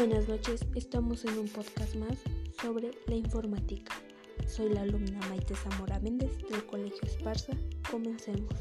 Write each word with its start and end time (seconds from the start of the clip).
Buenas 0.00 0.30
noches, 0.30 0.64
estamos 0.74 1.26
en 1.26 1.36
un 1.36 1.46
podcast 1.46 1.94
más 1.96 2.16
sobre 2.62 2.90
la 3.06 3.16
informática. 3.16 3.94
Soy 4.46 4.72
la 4.72 4.80
alumna 4.80 5.20
Maite 5.28 5.54
Zamora 5.54 6.00
Méndez 6.00 6.38
del 6.48 6.64
Colegio 6.64 7.02
Esparza. 7.02 7.52
Comencemos. 7.90 8.54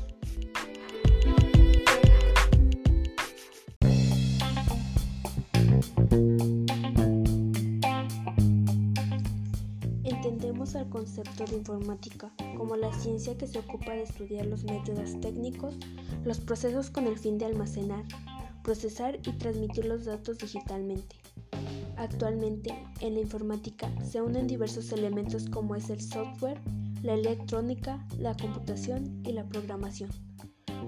Entendemos 10.04 10.76
al 10.76 10.90
concepto 10.90 11.46
de 11.46 11.56
informática 11.56 12.34
como 12.58 12.76
la 12.76 12.92
ciencia 13.00 13.38
que 13.38 13.48
se 13.48 13.60
ocupa 13.60 13.94
de 13.94 14.04
estudiar 14.04 14.46
los 14.46 14.66
métodos 14.66 15.18
técnicos, 15.22 15.78
los 16.26 16.42
procesos 16.42 16.90
con 16.90 17.08
el 17.08 17.18
fin 17.18 17.38
de 17.38 17.46
almacenar, 17.46 18.04
procesar 18.62 19.18
y 19.26 19.32
transmitir 19.38 19.86
los 19.86 20.04
datos 20.04 20.38
digitalmente. 20.38 21.16
Actualmente, 22.00 22.74
en 23.02 23.16
la 23.16 23.20
informática 23.20 23.92
se 24.06 24.22
unen 24.22 24.48
diversos 24.48 24.94
elementos 24.94 25.50
como 25.50 25.76
es 25.76 25.90
el 25.90 26.00
software, 26.00 26.58
la 27.04 27.14
electrónica, 27.14 28.08
la 28.18 28.38
computación 28.38 29.22
y 29.26 29.34
la 29.34 29.44
programación. 29.44 30.10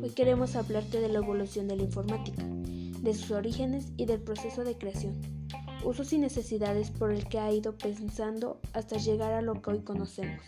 Hoy 0.01 0.11
queremos 0.11 0.55
hablarte 0.55 1.01
de 1.01 1.09
la 1.09 1.20
evolución 1.20 1.67
de 1.67 1.75
la 1.75 1.84
informática, 1.84 2.43
de 2.45 3.13
sus 3.13 3.31
orígenes 3.31 3.91
y 3.97 4.05
del 4.05 4.21
proceso 4.21 4.63
de 4.63 4.77
creación, 4.77 5.20
usos 5.84 6.13
y 6.13 6.17
necesidades 6.17 6.91
por 6.91 7.12
el 7.12 7.27
que 7.27 7.39
ha 7.39 7.51
ido 7.51 7.77
pensando 7.77 8.62
hasta 8.71 8.95
llegar 8.95 9.34
a 9.34 9.41
lo 9.41 9.62
que 9.62 9.70
hoy 9.70 9.79
conocemos. 9.79 10.45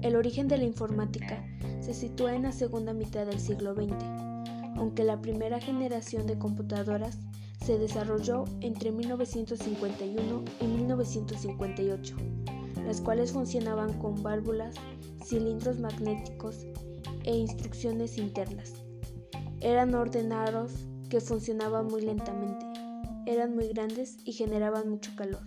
El 0.00 0.16
origen 0.16 0.48
de 0.48 0.56
la 0.56 0.64
informática 0.64 1.46
se 1.80 1.92
sitúa 1.92 2.34
en 2.34 2.44
la 2.44 2.52
segunda 2.52 2.94
mitad 2.94 3.26
del 3.26 3.40
siglo 3.40 3.74
XX 3.74 4.32
aunque 4.76 5.04
la 5.04 5.20
primera 5.20 5.60
generación 5.60 6.26
de 6.26 6.38
computadoras 6.38 7.18
se 7.64 7.78
desarrolló 7.78 8.44
entre 8.60 8.92
1951 8.92 10.44
y 10.60 10.66
1958, 10.66 12.16
las 12.84 13.00
cuales 13.00 13.32
funcionaban 13.32 13.98
con 13.98 14.22
válvulas, 14.22 14.74
cilindros 15.24 15.78
magnéticos 15.78 16.66
e 17.24 17.34
instrucciones 17.34 18.18
internas. 18.18 18.74
Eran 19.60 19.94
ordenados 19.94 20.72
que 21.08 21.22
funcionaban 21.22 21.86
muy 21.86 22.02
lentamente, 22.02 22.66
eran 23.24 23.54
muy 23.54 23.68
grandes 23.68 24.18
y 24.26 24.32
generaban 24.32 24.90
mucho 24.90 25.12
calor. 25.16 25.46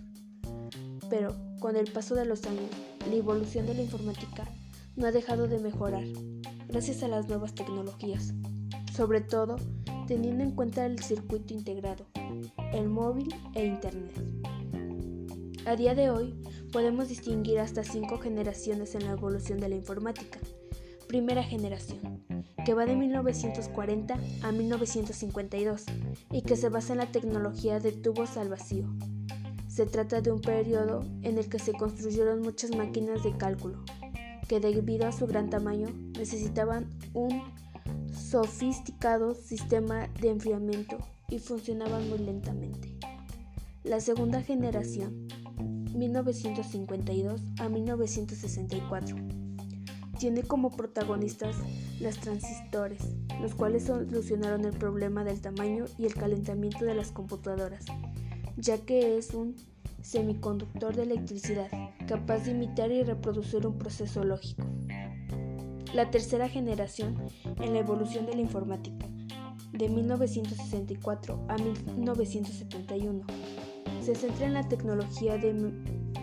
Pero 1.08 1.36
con 1.60 1.76
el 1.76 1.90
paso 1.92 2.16
de 2.16 2.24
los 2.24 2.44
años, 2.46 2.70
la 3.08 3.14
evolución 3.14 3.66
de 3.66 3.74
la 3.74 3.82
informática 3.82 4.48
no 4.96 5.06
ha 5.06 5.12
dejado 5.12 5.46
de 5.46 5.60
mejorar, 5.60 6.04
gracias 6.66 7.04
a 7.04 7.08
las 7.08 7.28
nuevas 7.28 7.54
tecnologías 7.54 8.34
sobre 8.98 9.20
todo 9.20 9.58
teniendo 10.08 10.42
en 10.42 10.52
cuenta 10.52 10.86
el 10.86 10.98
circuito 11.02 11.52
integrado, 11.52 12.06
el 12.72 12.88
móvil 12.88 13.28
e 13.54 13.66
Internet. 13.66 14.10
A 15.66 15.76
día 15.76 15.94
de 15.94 16.08
hoy 16.08 16.34
podemos 16.72 17.08
distinguir 17.08 17.58
hasta 17.58 17.84
cinco 17.84 18.16
generaciones 18.18 18.94
en 18.94 19.04
la 19.04 19.12
evolución 19.12 19.60
de 19.60 19.68
la 19.68 19.74
informática. 19.74 20.40
Primera 21.08 21.42
generación, 21.42 22.24
que 22.64 22.72
va 22.72 22.86
de 22.86 22.96
1940 22.96 24.18
a 24.42 24.52
1952 24.52 25.84
y 26.32 26.40
que 26.40 26.56
se 26.56 26.70
basa 26.70 26.94
en 26.94 27.00
la 27.00 27.12
tecnología 27.12 27.78
de 27.78 27.92
tubos 27.92 28.38
al 28.38 28.48
vacío. 28.48 28.86
Se 29.66 29.84
trata 29.84 30.22
de 30.22 30.32
un 30.32 30.40
periodo 30.40 31.04
en 31.20 31.36
el 31.36 31.50
que 31.50 31.58
se 31.58 31.72
construyeron 31.74 32.40
muchas 32.40 32.74
máquinas 32.74 33.22
de 33.22 33.36
cálculo, 33.36 33.84
que 34.48 34.58
debido 34.58 35.06
a 35.06 35.12
su 35.12 35.26
gran 35.26 35.50
tamaño 35.50 35.88
necesitaban 36.18 36.88
un 37.12 37.42
sofisticado 38.28 39.34
sistema 39.34 40.06
de 40.20 40.28
enfriamiento 40.28 40.98
y 41.30 41.38
funcionaban 41.38 42.10
muy 42.10 42.18
lentamente. 42.18 42.98
La 43.84 44.00
segunda 44.00 44.42
generación, 44.42 45.28
1952 45.94 47.40
a 47.58 47.70
1964, 47.70 49.16
tiene 50.18 50.42
como 50.42 50.70
protagonistas 50.70 51.56
los 52.00 52.18
transistores, 52.18 53.00
los 53.40 53.54
cuales 53.54 53.84
solucionaron 53.84 54.66
el 54.66 54.76
problema 54.76 55.24
del 55.24 55.40
tamaño 55.40 55.86
y 55.96 56.04
el 56.04 56.12
calentamiento 56.12 56.84
de 56.84 56.94
las 56.94 57.12
computadoras, 57.12 57.86
ya 58.58 58.76
que 58.76 59.16
es 59.16 59.32
un 59.32 59.56
semiconductor 60.02 60.94
de 60.94 61.04
electricidad 61.04 61.70
capaz 62.06 62.40
de 62.40 62.50
imitar 62.50 62.90
y 62.90 63.04
reproducir 63.04 63.66
un 63.66 63.78
proceso 63.78 64.22
lógico 64.22 64.66
la 65.94 66.10
tercera 66.10 66.48
generación 66.48 67.16
en 67.60 67.72
la 67.72 67.80
evolución 67.80 68.26
de 68.26 68.34
la 68.34 68.40
informática, 68.40 69.06
de 69.72 69.88
1964 69.88 71.46
a 71.48 71.56
1971. 71.56 73.24
Se 74.00 74.14
centra 74.14 74.46
en 74.46 74.54
la 74.54 74.68
tecnología 74.68 75.38
de 75.38 75.54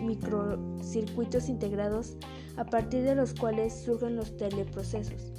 microcircuitos 0.02 1.48
integrados 1.48 2.16
a 2.56 2.64
partir 2.64 3.02
de 3.02 3.14
los 3.14 3.34
cuales 3.34 3.82
surgen 3.84 4.16
los 4.16 4.36
teleprocesos. 4.36 5.32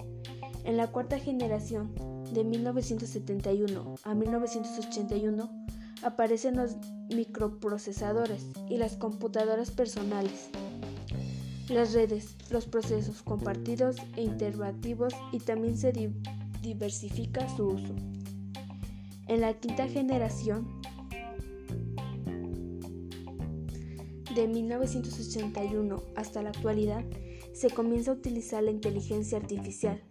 En 0.64 0.78
la 0.78 0.88
cuarta 0.88 1.20
generación, 1.20 1.94
de 2.34 2.44
1971 2.44 3.96
a 4.04 4.14
1981, 4.14 5.66
aparecen 6.04 6.58
los 6.58 6.76
microprocesadores 7.10 8.48
y 8.70 8.78
las 8.78 8.98
computadoras 8.98 9.72
personales 9.72 10.50
las 11.70 11.94
redes, 11.94 12.36
los 12.50 12.66
procesos 12.66 13.22
compartidos 13.22 13.98
e 14.16 14.24
iterativos 14.24 15.14
y 15.32 15.40
también 15.40 15.78
se 15.78 15.92
diversifica 16.62 17.48
su 17.56 17.68
uso. 17.68 17.96
En 19.28 19.42
la 19.42 19.54
quinta 19.54 19.88
generación, 19.88 20.82
de 24.34 24.48
1981 24.48 26.02
hasta 26.16 26.42
la 26.42 26.50
actualidad, 26.50 27.04
se 27.54 27.70
comienza 27.72 28.12
a 28.12 28.14
utilizar 28.14 28.64
la 28.64 28.72
inteligencia 28.72 29.40
artificial, 29.40 30.02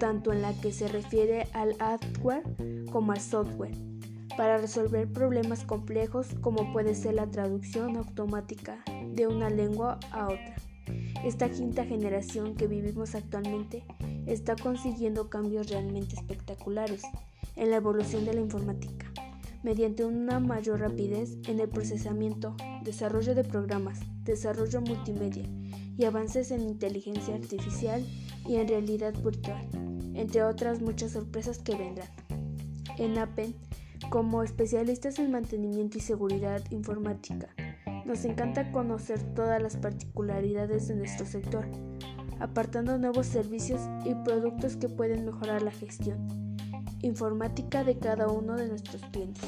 tanto 0.00 0.32
en 0.32 0.42
la 0.42 0.52
que 0.60 0.72
se 0.72 0.88
refiere 0.88 1.46
al 1.52 1.76
hardware 1.78 2.42
como 2.90 3.12
al 3.12 3.20
software, 3.20 3.74
para 4.36 4.58
resolver 4.58 5.10
problemas 5.10 5.64
complejos 5.64 6.26
como 6.40 6.72
puede 6.72 6.94
ser 6.94 7.14
la 7.14 7.30
traducción 7.30 7.96
automática 7.96 8.84
de 9.18 9.26
una 9.26 9.50
lengua 9.50 9.98
a 10.12 10.26
otra. 10.26 10.54
Esta 11.24 11.50
quinta 11.50 11.84
generación 11.84 12.54
que 12.54 12.68
vivimos 12.68 13.16
actualmente 13.16 13.82
está 14.26 14.54
consiguiendo 14.54 15.28
cambios 15.28 15.68
realmente 15.68 16.14
espectaculares 16.14 17.02
en 17.56 17.70
la 17.70 17.76
evolución 17.76 18.24
de 18.24 18.34
la 18.34 18.40
informática, 18.40 19.12
mediante 19.64 20.04
una 20.04 20.38
mayor 20.38 20.78
rapidez 20.78 21.36
en 21.48 21.58
el 21.58 21.68
procesamiento, 21.68 22.54
desarrollo 22.84 23.34
de 23.34 23.42
programas, 23.42 23.98
desarrollo 24.22 24.80
multimedia 24.82 25.44
y 25.98 26.04
avances 26.04 26.52
en 26.52 26.62
inteligencia 26.62 27.34
artificial 27.34 28.06
y 28.46 28.54
en 28.54 28.68
realidad 28.68 29.14
virtual, 29.20 29.68
entre 30.14 30.44
otras 30.44 30.80
muchas 30.80 31.10
sorpresas 31.10 31.58
que 31.58 31.74
vendrán. 31.74 32.08
En 32.98 33.18
APEN, 33.18 33.56
como 34.10 34.44
especialistas 34.44 35.18
en 35.18 35.32
mantenimiento 35.32 35.98
y 35.98 36.02
seguridad 36.02 36.62
informática, 36.70 37.48
nos 38.08 38.24
encanta 38.24 38.72
conocer 38.72 39.22
todas 39.34 39.62
las 39.62 39.76
particularidades 39.76 40.88
de 40.88 40.96
nuestro 40.96 41.26
sector, 41.26 41.66
apartando 42.40 42.96
nuevos 42.96 43.26
servicios 43.26 43.82
y 44.06 44.14
productos 44.24 44.76
que 44.76 44.88
pueden 44.88 45.26
mejorar 45.26 45.60
la 45.60 45.70
gestión 45.70 46.26
informática 47.02 47.84
de 47.84 47.98
cada 47.98 48.28
uno 48.28 48.56
de 48.56 48.66
nuestros 48.66 49.02
clientes. 49.12 49.44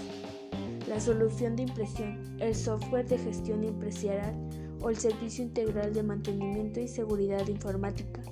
La 0.86 1.00
solución 1.00 1.56
de 1.56 1.62
impresión, 1.62 2.36
el 2.38 2.54
software 2.54 3.08
de 3.08 3.18
gestión 3.18 3.64
empresarial 3.64 4.34
o 4.82 4.90
el 4.90 4.96
servicio 4.96 5.42
integral 5.42 5.94
de 5.94 6.02
mantenimiento 6.02 6.80
y 6.80 6.88
seguridad 6.88 7.46
informática 7.48 8.22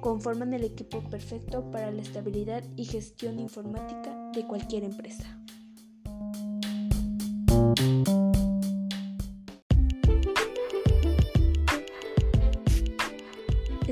conforman 0.00 0.54
el 0.54 0.64
equipo 0.64 1.02
perfecto 1.08 1.70
para 1.70 1.90
la 1.90 2.02
estabilidad 2.02 2.64
y 2.76 2.84
gestión 2.86 3.38
informática 3.38 4.30
de 4.34 4.46
cualquier 4.46 4.84
empresa. 4.84 5.24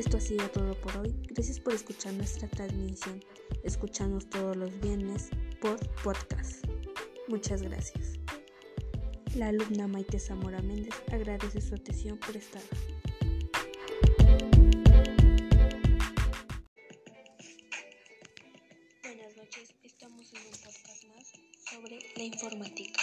Esto 0.04 0.16
ha 0.16 0.20
sido 0.20 0.50
todo 0.50 0.74
por 0.80 0.96
hoy. 0.96 1.14
Gracias 1.28 1.60
por 1.60 1.74
escuchar 1.74 2.12
nuestra 2.14 2.48
transmisión. 2.48 3.24
Escuchamos 3.62 4.28
todos 4.28 4.56
los 4.56 4.80
viernes 4.80 5.30
por 5.60 5.78
podcast. 6.02 6.66
Muchas 7.28 7.62
gracias. 7.62 8.18
La 9.36 9.46
alumna 9.46 9.86
Maite 9.86 10.18
Zamora 10.18 10.60
Méndez 10.60 10.92
agradece 11.12 11.60
su 11.60 11.76
atención 11.76 12.18
por 12.18 12.36
estar. 12.36 12.62
Buenas 19.04 19.36
noches, 19.36 19.72
estamos 19.84 20.32
en 20.32 20.40
un 20.40 20.52
podcast 20.64 21.04
más 21.14 21.32
sobre 21.70 22.00
la 22.16 22.24
informática. 22.24 23.00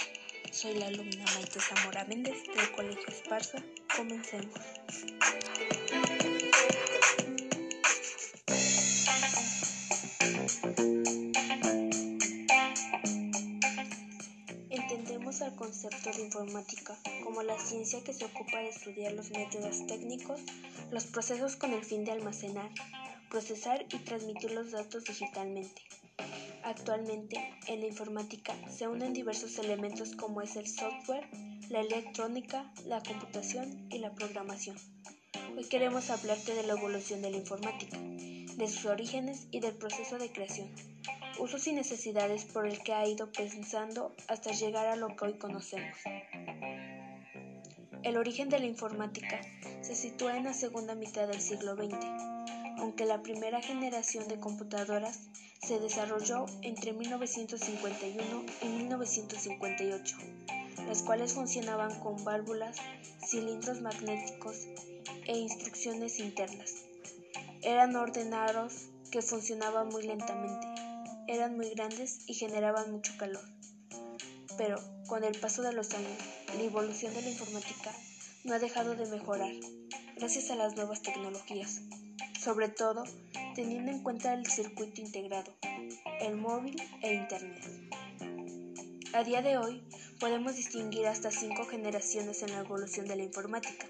Soy 0.51 0.73
la 0.73 0.87
alumna 0.87 1.23
Maite 1.33 1.61
Zamora 1.61 2.03
Méndez 2.03 2.43
del 2.43 2.71
Colegio 2.75 3.07
Esparza. 3.07 3.63
Comencemos. 3.95 4.59
Concepto 15.69 16.09
de 16.09 16.23
informática 16.23 16.97
como 17.23 17.43
la 17.43 17.55
ciencia 17.59 18.03
que 18.03 18.11
se 18.11 18.25
ocupa 18.25 18.57
de 18.57 18.69
estudiar 18.69 19.11
los 19.11 19.29
métodos 19.29 19.85
técnicos, 19.85 20.41
los 20.89 21.05
procesos 21.05 21.55
con 21.57 21.73
el 21.73 21.85
fin 21.85 22.03
de 22.03 22.11
almacenar, 22.11 22.71
procesar 23.29 23.85
y 23.93 23.99
transmitir 23.99 24.49
los 24.49 24.71
datos 24.71 25.03
digitalmente. 25.03 25.83
Actualmente, 26.63 27.37
en 27.67 27.81
la 27.81 27.85
informática 27.85 28.55
se 28.67 28.87
unen 28.87 29.13
diversos 29.13 29.59
elementos 29.59 30.15
como 30.15 30.41
es 30.41 30.55
el 30.55 30.67
software, 30.67 31.29
la 31.69 31.81
electrónica, 31.81 32.73
la 32.87 33.03
computación 33.03 33.87
y 33.91 33.99
la 33.99 34.15
programación. 34.15 34.75
Hoy 35.55 35.65
queremos 35.65 36.09
hablarte 36.09 36.55
de 36.55 36.63
la 36.63 36.73
evolución 36.73 37.21
de 37.21 37.29
la 37.29 37.37
informática, 37.37 37.99
de 37.99 38.67
sus 38.67 38.85
orígenes 38.85 39.45
y 39.51 39.59
del 39.59 39.75
proceso 39.75 40.17
de 40.17 40.31
creación, 40.31 40.73
usos 41.37 41.67
y 41.67 41.73
necesidades 41.73 42.45
por 42.45 42.65
el 42.65 42.81
que 42.81 42.93
ha 42.93 43.07
ido 43.07 43.31
pensando 43.31 44.15
hasta 44.27 44.51
llegar 44.51 44.87
a 44.87 44.95
lo 44.95 45.15
que 45.15 45.25
hoy 45.25 45.33
conocemos. 45.33 45.97
El 48.03 48.17
origen 48.17 48.49
de 48.49 48.59
la 48.59 48.65
informática 48.65 49.41
se 49.81 49.95
sitúa 49.95 50.37
en 50.37 50.45
la 50.45 50.53
segunda 50.53 50.95
mitad 50.95 51.27
del 51.27 51.41
siglo 51.41 51.75
XX, 51.75 51.97
aunque 52.77 53.05
la 53.05 53.21
primera 53.21 53.61
generación 53.61 54.27
de 54.27 54.39
computadoras 54.39 55.27
se 55.61 55.79
desarrolló 55.79 56.45
entre 56.61 56.93
1951 56.93 58.45
y 58.61 58.65
1958, 58.65 60.17
las 60.87 61.03
cuales 61.03 61.33
funcionaban 61.33 61.99
con 61.99 62.23
válvulas, 62.23 62.77
cilindros 63.27 63.81
magnéticos 63.81 64.67
e 65.27 65.37
instrucciones 65.37 66.19
internas. 66.19 66.85
Eran 67.61 67.95
ordenados 67.97 68.87
que 69.11 69.21
funcionaban 69.21 69.89
muy 69.89 70.03
lentamente 70.03 70.68
eran 71.29 71.55
muy 71.55 71.69
grandes 71.69 72.21
y 72.25 72.33
generaban 72.33 72.91
mucho 72.91 73.13
calor. 73.17 73.43
Pero 74.57 74.77
con 75.07 75.23
el 75.23 75.39
paso 75.39 75.61
de 75.61 75.73
los 75.73 75.93
años, 75.93 76.17
la 76.55 76.63
evolución 76.63 77.13
de 77.13 77.21
la 77.21 77.29
informática 77.29 77.93
no 78.43 78.55
ha 78.55 78.59
dejado 78.59 78.95
de 78.95 79.05
mejorar 79.05 79.51
gracias 80.17 80.49
a 80.49 80.55
las 80.55 80.75
nuevas 80.75 81.03
tecnologías, 81.03 81.81
sobre 82.41 82.67
todo 82.69 83.03
teniendo 83.53 83.91
en 83.91 84.01
cuenta 84.01 84.33
el 84.33 84.47
circuito 84.47 85.01
integrado, 85.01 85.53
el 86.19 86.35
móvil 86.35 86.81
e 87.03 87.13
Internet. 87.13 87.63
A 89.13 89.23
día 89.23 89.43
de 89.43 89.57
hoy 89.57 89.83
podemos 90.19 90.55
distinguir 90.55 91.07
hasta 91.07 91.29
cinco 91.29 91.65
generaciones 91.65 92.41
en 92.41 92.51
la 92.51 92.59
evolución 92.59 93.07
de 93.07 93.15
la 93.15 93.23
informática. 93.23 93.87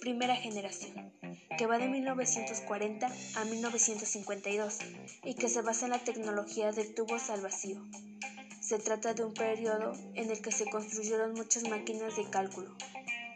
Primera 0.00 0.34
generación, 0.34 1.12
que 1.56 1.66
va 1.66 1.78
de 1.78 1.88
1940 1.88 3.06
a 3.36 3.44
1952 3.44 4.78
y 5.22 5.34
que 5.34 5.48
se 5.48 5.62
basa 5.62 5.86
en 5.86 5.92
la 5.92 5.98
tecnología 5.98 6.72
de 6.72 6.84
tubos 6.84 7.30
al 7.30 7.42
vacío. 7.42 7.82
Se 8.60 8.78
trata 8.78 9.14
de 9.14 9.24
un 9.24 9.34
periodo 9.34 9.92
en 10.14 10.30
el 10.30 10.40
que 10.40 10.50
se 10.50 10.68
construyeron 10.68 11.34
muchas 11.34 11.68
máquinas 11.68 12.16
de 12.16 12.28
cálculo, 12.28 12.74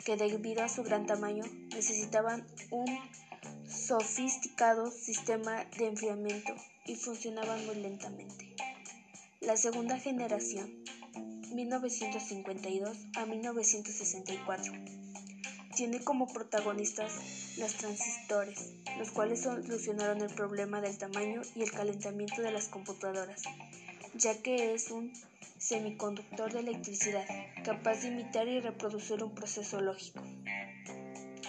que 0.05 0.17
debido 0.17 0.65
a 0.65 0.69
su 0.69 0.83
gran 0.83 1.07
tamaño 1.07 1.45
necesitaban 1.75 2.47
un 2.71 2.87
sofisticado 3.69 4.91
sistema 4.91 5.65
de 5.77 5.87
enfriamiento 5.87 6.55
y 6.87 6.97
funcionaban 6.97 7.65
muy 7.67 7.77
lentamente. 7.77 8.57
La 9.41 9.57
segunda 9.57 9.99
generación, 9.99 10.83
1952 11.53 12.97
a 13.17 13.27
1964 13.27 14.98
tiene 15.79 16.01
como 16.01 16.27
protagonistas 16.27 17.13
los 17.57 17.73
transistores, 17.75 18.73
los 18.99 19.13
cuales 19.13 19.43
solucionaron 19.43 20.21
el 20.23 20.35
problema 20.35 20.81
del 20.81 20.99
tamaño 20.99 21.43
y 21.55 21.63
el 21.63 21.71
calentamiento 21.71 22.43
de 22.43 22.51
las 22.51 22.67
computadoras, 22.67 23.45
ya 24.15 24.43
que 24.43 24.75
es 24.75 24.91
un 24.91 25.13
semiconductor 25.57 26.53
de 26.53 26.59
electricidad 26.59 27.25
capaz 27.65 28.01
de 28.01 28.09
imitar 28.09 28.49
y 28.49 28.59
reproducir 28.59 29.23
un 29.23 29.37
proceso 29.37 29.81
lógico. 29.81 30.21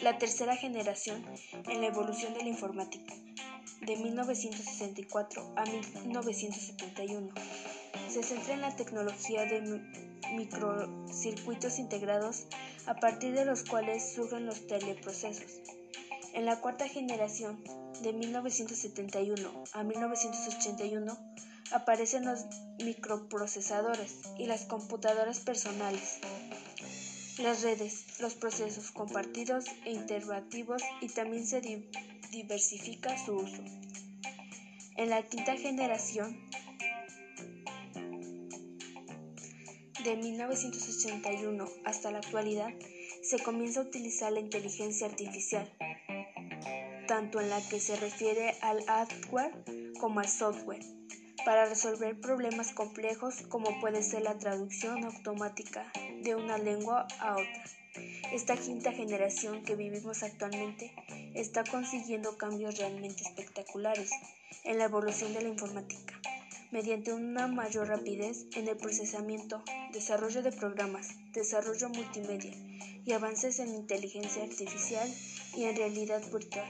La 0.04 0.20
tercera 0.20 0.56
generación 0.56 1.26
en 1.68 1.82
la 1.82 1.88
evolución 1.88 2.36
de 2.36 2.44
la 2.44 2.50
informática, 2.50 3.16
de 3.82 3.96
1964 3.96 5.54
a 5.56 5.66
1971, 5.66 7.30
se 8.10 8.22
centra 8.22 8.54
en 8.54 8.62
la 8.62 8.76
tecnología 8.76 9.46
de 9.46 9.82
microcircuitos 10.36 11.80
integrados 11.80 12.46
a 12.90 12.96
partir 12.96 13.36
de 13.36 13.46
los 13.46 13.64
cuales 13.64 14.16
surgen 14.16 14.48
los 14.48 14.66
teleprocesos. 14.66 15.62
En 16.34 16.46
la 16.46 16.60
cuarta 16.60 16.88
generación, 16.88 17.64
de 18.02 18.14
1971 18.14 19.64
a 19.74 19.84
1981, 19.84 21.18
aparecen 21.72 22.26
los 22.26 22.46
microprocesadores 22.84 24.22
y 24.40 24.48
las 24.48 24.66
computadoras 24.66 25.40
personales, 25.40 26.18
las 27.38 27.62
redes, 27.62 28.20
los 28.20 28.34
procesos 28.34 28.90
compartidos 28.90 29.66
e 29.86 29.92
iterativos 29.92 30.82
y 31.00 31.10
también 31.10 31.46
se 31.46 31.62
diversifica 32.32 33.24
su 33.24 33.36
uso. 33.36 33.64
En 34.98 35.10
la 35.10 35.22
quinta 35.22 35.56
generación, 35.56 36.50
de 40.10 40.16
1981 40.16 41.66
hasta 41.86 42.10
la 42.10 42.18
actualidad, 42.18 42.74
se 43.22 43.38
comienza 43.44 43.82
a 43.82 43.84
utilizar 43.84 44.32
la 44.32 44.40
inteligencia 44.40 45.06
artificial, 45.06 45.72
tanto 47.08 47.40
en 47.40 47.52
la 47.52 47.62
que 47.70 47.80
se 47.80 47.96
refiere 47.96 48.56
al 48.62 48.84
hardware 48.86 49.54
como 50.00 50.20
al 50.20 50.28
software, 50.28 50.84
para 51.46 51.68
resolver 51.68 52.20
problemas 52.20 52.74
complejos 52.74 53.44
como 53.50 53.80
puede 53.80 54.02
ser 54.02 54.24
la 54.24 54.40
traducción 54.40 55.04
automática 55.04 55.92
de 56.24 56.34
una 56.34 56.58
lengua 56.58 57.08
a 57.20 57.34
otra. 57.34 57.64
Esta 58.32 58.58
quinta 58.58 58.92
generación 58.92 59.64
que 59.64 59.76
vivimos 59.76 60.24
actualmente 60.24 60.92
está 61.36 61.64
consiguiendo 61.64 62.36
cambios 62.36 62.80
realmente 62.80 63.22
espectaculares 63.22 64.10
en 64.64 64.80
la 64.80 64.86
evolución 64.86 65.36
de 65.36 65.44
la 65.44 65.50
informática 65.50 66.20
mediante 66.72 67.14
una 67.14 67.48
mayor 67.48 67.88
rapidez 67.88 68.46
en 68.56 68.68
el 68.68 68.78
procesamiento, 68.78 69.64
desarrollo 69.92 70.44
de 70.44 70.52
programas, 70.52 71.10
desarrollo 71.34 71.90
multimedia 71.90 72.54
y 73.06 73.12
avances 73.12 73.60
en 73.60 73.74
inteligencia 73.74 74.44
artificial 74.44 75.10
y 75.56 75.64
en 75.64 75.76
realidad 75.76 76.22
virtual, 76.32 76.70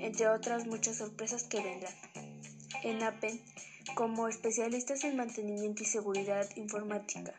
entre 0.00 0.28
otras 0.28 0.66
muchas 0.66 0.96
sorpresas 0.96 1.44
que 1.44 1.62
vendrán. 1.62 1.94
En 2.82 3.02
APEN, 3.02 3.40
como 3.94 4.28
especialistas 4.28 5.04
en 5.04 5.16
mantenimiento 5.16 5.82
y 5.82 5.86
seguridad 5.86 6.48
informática, 6.56 7.34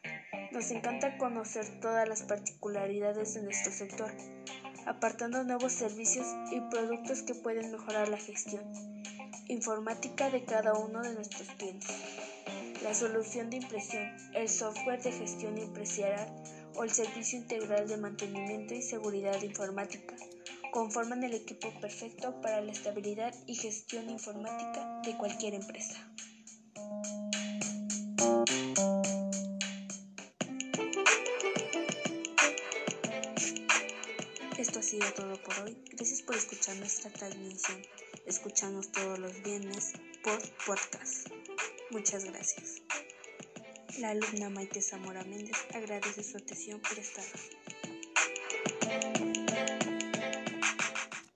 nos 0.51 0.71
encanta 0.71 1.17
conocer 1.17 1.79
todas 1.81 2.07
las 2.07 2.23
particularidades 2.23 3.33
de 3.33 3.43
nuestro 3.43 3.71
sector, 3.71 4.11
apartando 4.85 5.43
nuevos 5.43 5.73
servicios 5.73 6.25
y 6.51 6.61
productos 6.71 7.21
que 7.23 7.35
pueden 7.35 7.71
mejorar 7.71 8.07
la 8.07 8.17
gestión 8.17 8.96
informática 9.49 10.29
de 10.29 10.43
cada 10.43 10.73
uno 10.73 11.01
de 11.01 11.13
nuestros 11.13 11.47
clientes. 11.57 11.95
La 12.83 12.93
solución 12.93 13.49
de 13.49 13.57
impresión, 13.57 14.05
el 14.33 14.49
software 14.49 15.01
de 15.01 15.11
gestión 15.11 15.57
empresarial 15.57 16.27
o 16.75 16.83
el 16.83 16.91
servicio 16.91 17.39
integral 17.39 17.87
de 17.87 17.97
mantenimiento 17.97 18.73
y 18.73 18.81
seguridad 18.81 19.41
informática 19.41 20.15
conforman 20.71 21.23
el 21.23 21.33
equipo 21.33 21.73
perfecto 21.79 22.39
para 22.41 22.61
la 22.61 22.71
estabilidad 22.71 23.33
y 23.47 23.55
gestión 23.55 24.09
informática 24.09 25.01
de 25.03 25.17
cualquier 25.17 25.55
empresa. 25.55 26.07
Esto 34.57 34.79
ha 34.79 34.81
sido 34.81 35.05
todo 35.13 35.39
por 35.43 35.59
hoy. 35.59 35.77
Gracias 35.91 36.23
por 36.23 36.35
escuchar 36.35 36.75
nuestra 36.77 37.11
transmisión. 37.11 37.79
Escuchamos 38.25 38.91
todos 38.91 39.19
los 39.19 39.43
viernes 39.43 39.93
por 40.23 40.39
podcast. 40.65 41.27
Muchas 41.91 42.25
gracias. 42.25 42.81
La 43.99 44.09
alumna 44.09 44.49
Maite 44.49 44.81
Zamora 44.81 45.23
Méndez 45.25 45.57
agradece 45.75 46.23
su 46.23 46.37
atención 46.37 46.81
por 46.81 46.97
estar. 46.97 47.23